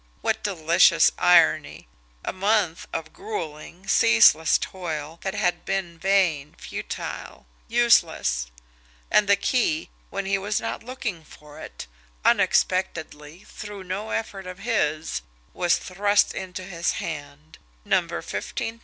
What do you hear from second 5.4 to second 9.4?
been vain, futile, useless and the